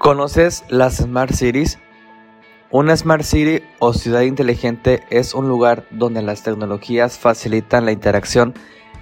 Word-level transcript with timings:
¿Conoces 0.00 0.64
las 0.70 0.96
Smart 0.96 1.30
Cities? 1.34 1.78
Una 2.70 2.96
Smart 2.96 3.22
City 3.22 3.62
o 3.80 3.92
ciudad 3.92 4.22
inteligente 4.22 5.02
es 5.10 5.34
un 5.34 5.46
lugar 5.46 5.84
donde 5.90 6.22
las 6.22 6.42
tecnologías 6.42 7.18
facilitan 7.18 7.84
la 7.84 7.92
interacción 7.92 8.54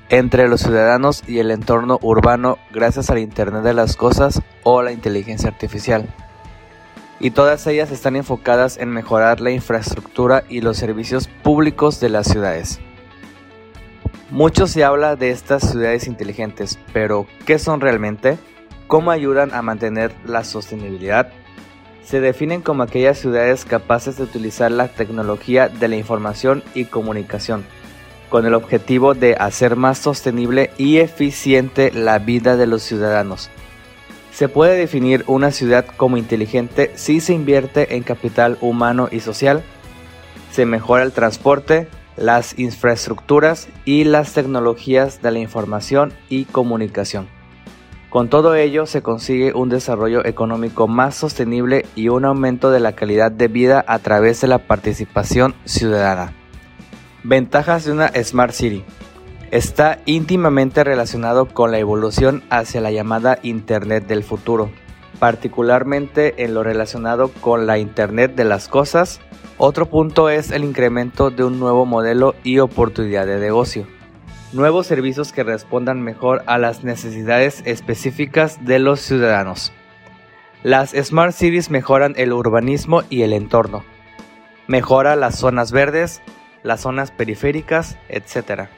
entre 0.08 0.48
los 0.48 0.62
ciudadanos 0.62 1.22
y 1.28 1.38
el 1.38 1.52
entorno 1.52 2.00
urbano 2.02 2.58
gracias 2.72 3.10
al 3.10 3.20
Internet 3.20 3.62
de 3.62 3.74
las 3.74 3.94
Cosas 3.94 4.42
o 4.64 4.82
la 4.82 4.90
inteligencia 4.90 5.48
artificial. 5.48 6.12
Y 7.20 7.30
todas 7.30 7.64
ellas 7.68 7.92
están 7.92 8.16
enfocadas 8.16 8.76
en 8.76 8.88
mejorar 8.88 9.40
la 9.40 9.52
infraestructura 9.52 10.42
y 10.48 10.62
los 10.62 10.78
servicios 10.78 11.28
públicos 11.28 12.00
de 12.00 12.08
las 12.08 12.26
ciudades. 12.26 12.80
Mucho 14.30 14.66
se 14.66 14.82
habla 14.82 15.14
de 15.14 15.30
estas 15.30 15.70
ciudades 15.70 16.08
inteligentes, 16.08 16.76
pero 16.92 17.28
¿qué 17.46 17.60
son 17.60 17.80
realmente? 17.80 18.36
¿Cómo 18.88 19.10
ayudan 19.10 19.52
a 19.52 19.60
mantener 19.60 20.14
la 20.24 20.44
sostenibilidad? 20.44 21.30
Se 22.02 22.22
definen 22.22 22.62
como 22.62 22.82
aquellas 22.82 23.18
ciudades 23.18 23.66
capaces 23.66 24.16
de 24.16 24.22
utilizar 24.22 24.72
la 24.72 24.88
tecnología 24.88 25.68
de 25.68 25.88
la 25.88 25.96
información 25.96 26.64
y 26.74 26.86
comunicación, 26.86 27.66
con 28.30 28.46
el 28.46 28.54
objetivo 28.54 29.12
de 29.12 29.34
hacer 29.34 29.76
más 29.76 29.98
sostenible 29.98 30.70
y 30.78 31.00
eficiente 31.00 31.92
la 31.92 32.18
vida 32.18 32.56
de 32.56 32.66
los 32.66 32.82
ciudadanos. 32.82 33.50
Se 34.32 34.48
puede 34.48 34.78
definir 34.78 35.22
una 35.26 35.50
ciudad 35.50 35.84
como 35.84 36.16
inteligente 36.16 36.90
si 36.94 37.20
se 37.20 37.34
invierte 37.34 37.94
en 37.94 38.02
capital 38.02 38.56
humano 38.62 39.10
y 39.12 39.20
social, 39.20 39.62
se 40.50 40.64
mejora 40.64 41.02
el 41.02 41.12
transporte, 41.12 41.88
las 42.16 42.58
infraestructuras 42.58 43.68
y 43.84 44.04
las 44.04 44.32
tecnologías 44.32 45.20
de 45.20 45.30
la 45.30 45.40
información 45.40 46.14
y 46.30 46.46
comunicación. 46.46 47.37
Con 48.10 48.30
todo 48.30 48.54
ello 48.54 48.86
se 48.86 49.02
consigue 49.02 49.52
un 49.52 49.68
desarrollo 49.68 50.24
económico 50.24 50.88
más 50.88 51.14
sostenible 51.14 51.84
y 51.94 52.08
un 52.08 52.24
aumento 52.24 52.70
de 52.70 52.80
la 52.80 52.92
calidad 52.92 53.30
de 53.30 53.48
vida 53.48 53.84
a 53.86 53.98
través 53.98 54.40
de 54.40 54.48
la 54.48 54.58
participación 54.58 55.54
ciudadana. 55.66 56.32
Ventajas 57.22 57.84
de 57.84 57.92
una 57.92 58.08
Smart 58.08 58.54
City. 58.54 58.82
Está 59.50 59.98
íntimamente 60.06 60.84
relacionado 60.84 61.48
con 61.48 61.70
la 61.70 61.78
evolución 61.78 62.42
hacia 62.48 62.80
la 62.80 62.90
llamada 62.90 63.38
Internet 63.42 64.06
del 64.06 64.24
futuro, 64.24 64.70
particularmente 65.18 66.44
en 66.44 66.54
lo 66.54 66.62
relacionado 66.62 67.30
con 67.42 67.66
la 67.66 67.78
Internet 67.78 68.34
de 68.34 68.44
las 68.44 68.68
cosas. 68.68 69.20
Otro 69.58 69.84
punto 69.84 70.30
es 70.30 70.50
el 70.50 70.64
incremento 70.64 71.30
de 71.30 71.44
un 71.44 71.60
nuevo 71.60 71.84
modelo 71.84 72.34
y 72.42 72.58
oportunidad 72.58 73.26
de 73.26 73.38
negocio 73.38 73.97
nuevos 74.52 74.86
servicios 74.86 75.32
que 75.32 75.44
respondan 75.44 76.02
mejor 76.02 76.42
a 76.46 76.58
las 76.58 76.84
necesidades 76.84 77.62
específicas 77.64 78.64
de 78.64 78.78
los 78.78 79.00
ciudadanos. 79.00 79.72
Las 80.62 80.90
Smart 80.90 81.32
Cities 81.32 81.70
mejoran 81.70 82.14
el 82.16 82.32
urbanismo 82.32 83.02
y 83.10 83.22
el 83.22 83.32
entorno. 83.32 83.84
Mejora 84.66 85.16
las 85.16 85.38
zonas 85.38 85.70
verdes, 85.70 86.20
las 86.62 86.80
zonas 86.80 87.10
periféricas, 87.10 87.96
etc. 88.08 88.68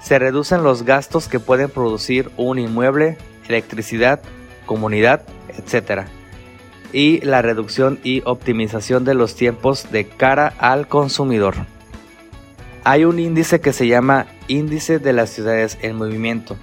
Se 0.00 0.18
reducen 0.18 0.62
los 0.62 0.84
gastos 0.84 1.28
que 1.28 1.40
pueden 1.40 1.68
producir 1.68 2.30
un 2.36 2.58
inmueble, 2.58 3.18
electricidad, 3.48 4.22
comunidad, 4.66 5.22
etc. 5.48 6.06
Y 6.92 7.20
la 7.20 7.42
reducción 7.42 8.00
y 8.02 8.22
optimización 8.24 9.04
de 9.04 9.14
los 9.14 9.34
tiempos 9.34 9.90
de 9.92 10.06
cara 10.06 10.54
al 10.58 10.88
consumidor. 10.88 11.54
Hay 12.84 13.04
un 13.04 13.20
índice 13.20 13.60
que 13.60 13.72
se 13.72 13.86
llama 13.86 14.26
Índice 14.48 14.98
de 14.98 15.12
las 15.12 15.30
Ciudades 15.30 15.78
en 15.82 15.94
Movimiento. 15.94 16.56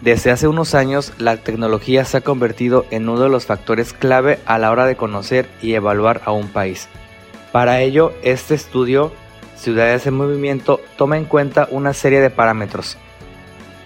Desde 0.00 0.32
hace 0.32 0.48
unos 0.48 0.74
años, 0.74 1.12
la 1.18 1.36
tecnología 1.36 2.04
se 2.04 2.16
ha 2.16 2.20
convertido 2.22 2.86
en 2.90 3.08
uno 3.08 3.20
de 3.20 3.28
los 3.28 3.46
factores 3.46 3.92
clave 3.92 4.40
a 4.46 4.58
la 4.58 4.72
hora 4.72 4.84
de 4.86 4.96
conocer 4.96 5.48
y 5.62 5.74
evaluar 5.74 6.22
a 6.24 6.32
un 6.32 6.48
país. 6.48 6.88
Para 7.52 7.80
ello, 7.82 8.12
este 8.22 8.54
estudio, 8.54 9.12
Ciudades 9.54 10.08
en 10.08 10.14
Movimiento, 10.14 10.80
toma 10.96 11.18
en 11.18 11.24
cuenta 11.24 11.68
una 11.70 11.92
serie 11.92 12.20
de 12.20 12.30
parámetros. 12.30 12.96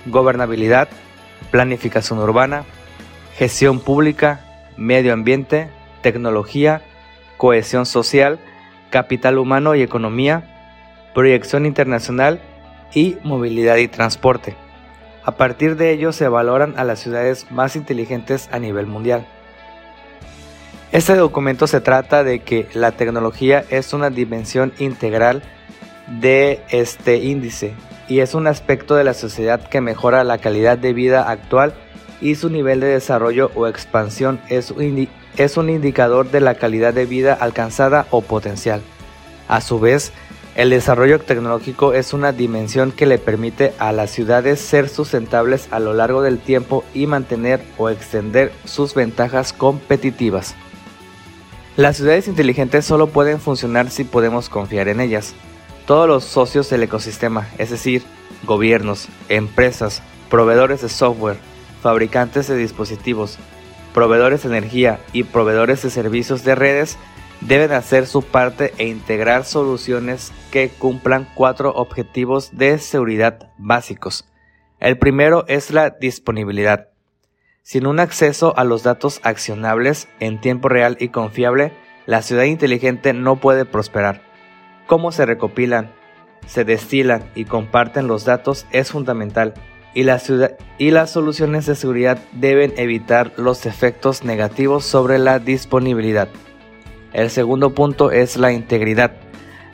Gobernabilidad, 0.06 0.89
planificación 1.51 2.19
urbana, 2.19 2.65
gestión 3.37 3.78
pública, 3.78 4.71
medio 4.78 5.12
ambiente, 5.12 5.69
tecnología, 6.01 6.81
cohesión 7.37 7.84
social, 7.84 8.39
capital 8.89 9.37
humano 9.37 9.75
y 9.75 9.83
economía, 9.83 10.53
proyección 11.15 11.65
internacional 11.65 12.41
y 12.93 13.17
movilidad 13.23 13.77
y 13.77 13.89
transporte. 13.89 14.57
A 15.25 15.33
partir 15.33 15.77
de 15.77 15.93
ello 15.93 16.13
se 16.13 16.29
valoran 16.29 16.75
a 16.77 16.85
las 16.85 16.99
ciudades 16.99 17.51
más 17.51 17.77
inteligentes 17.77 18.49
a 18.53 18.59
nivel 18.59 18.87
mundial. 18.87 19.27
Este 20.93 21.17
documento 21.17 21.67
se 21.67 21.81
trata 21.81 22.23
de 22.23 22.41
que 22.41 22.69
la 22.75 22.93
tecnología 22.93 23.65
es 23.71 23.93
una 23.95 24.11
dimensión 24.11 24.73
integral 24.79 25.43
de 26.21 26.63
este 26.69 27.17
índice 27.17 27.75
y 28.07 28.21
es 28.21 28.35
un 28.35 28.47
aspecto 28.47 28.95
de 28.95 29.05
la 29.05 29.15
sociedad 29.15 29.67
que 29.69 29.81
mejora 29.81 30.23
la 30.25 30.39
calidad 30.39 30.77
de 30.77 30.93
vida 30.93 31.31
actual 31.31 31.75
y 32.21 32.37
su 32.37 32.51
nivel 32.51 32.81
de 32.81 32.89
desarrollo 32.89 33.51
o 33.55 33.67
expansión 33.67 34.41
es 34.49 34.71
un, 34.71 35.09
es 35.37 35.57
un 35.57 35.71
indicador 35.71 36.31
de 36.31 36.41
la 36.41 36.55
calidad 36.55 36.95
de 36.95 37.07
vida 37.07 37.35
alcanzada 37.35 38.07
o 38.11 38.21
potencial. 38.21 38.83
A 39.49 39.61
su 39.61 39.81
vez, 39.81 40.13
el 40.54 40.70
desarrollo 40.70 41.20
tecnológico 41.20 41.94
es 41.94 42.12
una 42.12 42.32
dimensión 42.32 42.92
que 42.92 43.06
le 43.06 43.19
permite 43.19 43.75
a 43.78 43.92
las 43.92 44.10
ciudades 44.10 44.60
ser 44.60 44.88
sustentables 44.88 45.69
a 45.72 45.81
lo 45.81 45.94
largo 45.94 46.22
del 46.22 46.38
tiempo 46.38 46.84
y 46.94 47.06
mantener 47.06 47.60
o 47.76 47.91
extender 47.91 48.53
sus 48.65 48.94
ventajas 48.94 49.53
competitivas. 49.53 50.54
Las 51.76 51.97
ciudades 51.97 52.28
inteligentes 52.28 52.84
solo 52.84 53.09
pueden 53.09 53.41
funcionar 53.41 53.91
si 53.91 54.04
podemos 54.04 54.48
confiar 54.48 54.87
en 54.87 55.00
ellas. 55.00 55.34
Todos 55.87 56.06
los 56.06 56.22
socios 56.22 56.71
del 56.71 56.84
ecosistema, 56.84 57.48
es 57.59 57.71
decir, 57.71 58.04
gobiernos, 58.44 59.09
empresas, 59.28 60.03
proveedores 60.31 60.82
de 60.82 60.88
software, 60.88 61.36
fabricantes 61.82 62.47
de 62.47 62.56
dispositivos, 62.56 63.38
proveedores 63.92 64.44
de 64.44 64.50
energía 64.50 65.00
y 65.12 65.25
proveedores 65.25 65.82
de 65.82 65.91
servicios 65.91 66.44
de 66.44 66.54
redes, 66.54 66.97
deben 67.41 67.72
hacer 67.72 68.06
su 68.06 68.22
parte 68.22 68.72
e 68.78 68.87
integrar 68.87 69.45
soluciones 69.45 70.33
que 70.50 70.69
cumplan 70.69 71.28
cuatro 71.34 71.72
objetivos 71.75 72.56
de 72.56 72.78
seguridad 72.78 73.50
básicos. 73.59 74.25
El 74.81 74.99
primero 74.99 75.45
es 75.49 75.71
la 75.71 75.91
disponibilidad. 75.91 76.89
Sin 77.62 77.87
un 77.87 78.00
acceso 78.00 78.56
a 78.59 78.65
los 78.65 78.83
datos 78.83 79.21
accionables 79.22 80.09
en 80.21 80.41
tiempo 80.41 80.69
real 80.69 80.97
y 81.00 81.09
confiable, 81.09 81.72
la 82.06 82.22
ciudad 82.22 82.45
inteligente 82.45 83.12
no 83.15 83.37
puede 83.37 83.65
prosperar. 83.65 84.22
Cómo 84.87 85.12
se 85.12 85.25
recopilan, 85.25 85.91
se 86.47 86.65
destilan 86.65 87.31
y 87.34 87.47
comparten 87.47 88.06
los 88.06 88.25
datos 88.25 88.66
es 88.71 88.91
fundamental 88.91 89.55
y, 89.95 90.03
la 90.03 90.21
y 90.77 90.91
las 90.91 91.11
soluciones 91.11 91.66
de 91.66 91.77
seguridad 91.77 92.19
deben 92.33 92.75
evitar 92.77 93.33
los 93.39 93.65
efectos 93.65 94.25
negativos 94.25 94.84
sobre 94.84 95.19
la 95.19 95.39
disponibilidad. 95.39 96.28
El 97.15 97.31
segundo 97.31 97.75
punto 97.75 98.11
es 98.11 98.37
la 98.37 98.53
integridad. 98.53 99.13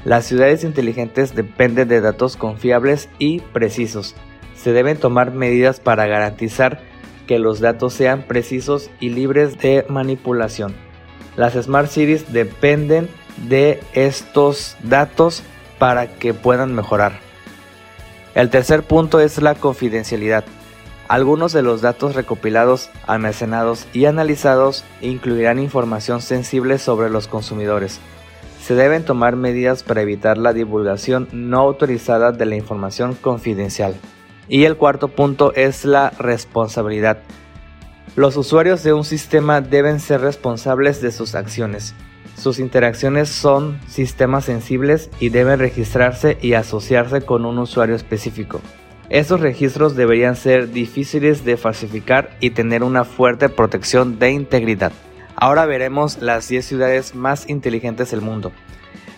Las 0.04 0.26
ciudades 0.26 0.62
inteligentes 0.62 1.34
dependen 1.34 1.88
de 1.88 2.02
datos 2.02 2.36
confiables 2.36 3.08
y 3.18 3.40
precisos. 3.40 4.14
Se 4.54 4.72
deben 4.72 4.98
tomar 4.98 5.32
medidas 5.32 5.80
para 5.80 6.06
garantizar 6.06 6.82
que 7.26 7.38
los 7.38 7.60
datos 7.60 7.94
sean 7.94 8.22
precisos 8.22 8.90
y 9.00 9.08
libres 9.08 9.58
de 9.58 9.86
manipulación. 9.88 10.74
Las 11.36 11.54
Smart 11.54 11.88
Cities 11.88 12.30
dependen 12.30 13.08
de 13.48 13.80
estos 13.94 14.76
datos 14.82 15.42
para 15.78 16.08
que 16.08 16.34
puedan 16.34 16.74
mejorar. 16.74 17.20
El 18.34 18.50
tercer 18.50 18.82
punto 18.82 19.18
es 19.18 19.40
la 19.40 19.54
confidencialidad. 19.54 20.44
Algunos 21.10 21.52
de 21.52 21.62
los 21.62 21.80
datos 21.80 22.14
recopilados, 22.14 22.88
almacenados 23.04 23.88
y 23.92 24.04
analizados 24.04 24.84
incluirán 25.00 25.58
información 25.58 26.22
sensible 26.22 26.78
sobre 26.78 27.10
los 27.10 27.26
consumidores. 27.26 27.98
Se 28.62 28.76
deben 28.76 29.04
tomar 29.04 29.34
medidas 29.34 29.82
para 29.82 30.02
evitar 30.02 30.38
la 30.38 30.52
divulgación 30.52 31.26
no 31.32 31.58
autorizada 31.58 32.30
de 32.30 32.46
la 32.46 32.54
información 32.54 33.16
confidencial. 33.16 33.96
Y 34.48 34.66
el 34.66 34.76
cuarto 34.76 35.08
punto 35.08 35.52
es 35.56 35.84
la 35.84 36.10
responsabilidad. 36.10 37.18
Los 38.14 38.36
usuarios 38.36 38.84
de 38.84 38.92
un 38.92 39.02
sistema 39.02 39.60
deben 39.60 39.98
ser 39.98 40.20
responsables 40.20 41.02
de 41.02 41.10
sus 41.10 41.34
acciones. 41.34 41.92
Sus 42.36 42.60
interacciones 42.60 43.28
son 43.30 43.80
sistemas 43.88 44.44
sensibles 44.44 45.10
y 45.18 45.30
deben 45.30 45.58
registrarse 45.58 46.38
y 46.40 46.52
asociarse 46.52 47.22
con 47.22 47.46
un 47.46 47.58
usuario 47.58 47.96
específico. 47.96 48.60
Estos 49.10 49.40
registros 49.40 49.96
deberían 49.96 50.36
ser 50.36 50.70
difíciles 50.70 51.44
de 51.44 51.56
falsificar 51.56 52.36
y 52.38 52.50
tener 52.50 52.84
una 52.84 53.04
fuerte 53.04 53.48
protección 53.48 54.20
de 54.20 54.30
integridad. 54.30 54.92
Ahora 55.34 55.66
veremos 55.66 56.18
las 56.22 56.48
10 56.48 56.64
ciudades 56.64 57.14
más 57.16 57.48
inteligentes 57.48 58.12
del 58.12 58.20
mundo. 58.20 58.52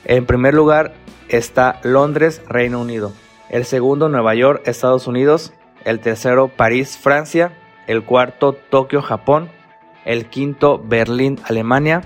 En 0.07 0.25
primer 0.25 0.55
lugar 0.55 0.95
está 1.29 1.79
Londres, 1.83 2.41
Reino 2.49 2.81
Unido. 2.81 3.13
El 3.51 3.67
segundo, 3.67 4.09
Nueva 4.09 4.35
York, 4.35 4.63
Estados 4.65 5.07
Unidos. 5.07 5.53
El 5.85 6.01
tercero, 6.01 6.49
París, 6.49 6.97
Francia. 6.97 7.53
El 7.87 8.03
cuarto, 8.03 8.55
Tokio, 8.55 9.03
Japón. 9.03 9.51
el 10.05 10.27
quinto 10.27 10.83
Berlín, 10.83 11.39
Alemania, 11.45 12.03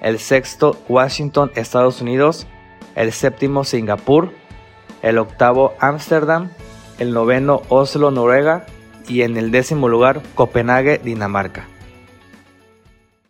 el 0.00 0.18
sexto 0.18 0.76
Washington, 0.88 1.50
Estados 1.56 2.00
Unidos, 2.00 2.46
el 2.94 3.12
séptimo 3.12 3.64
Singapur, 3.64 4.32
el 5.02 5.18
octavo 5.18 5.74
Ámsterdam, 5.78 6.50
el 6.98 7.12
noveno 7.12 7.62
Oslo, 7.68 8.10
Noruega 8.10 8.66
y 9.08 9.22
en 9.22 9.36
el 9.36 9.50
décimo 9.50 9.88
lugar 9.88 10.22
Copenhague, 10.34 11.00
Dinamarca. 11.02 11.66